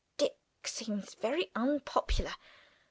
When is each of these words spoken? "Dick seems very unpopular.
"Dick 0.17 0.39
seems 0.65 1.13
very 1.13 1.51
unpopular. 1.55 2.33